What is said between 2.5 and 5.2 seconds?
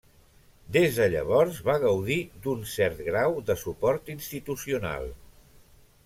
cert grau de suport institucional.